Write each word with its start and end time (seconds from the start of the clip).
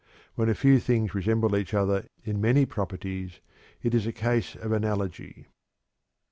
When 0.33 0.49
a 0.49 0.55
few 0.55 0.79
things 0.79 1.13
resemble 1.13 1.55
each 1.55 1.75
other 1.75 2.07
in 2.23 2.41
many 2.41 2.65
properties, 2.65 3.39
it 3.83 3.93
is 3.93 4.07
a 4.07 4.11
case 4.11 4.55
of 4.55 4.71
analogy." 4.71 5.45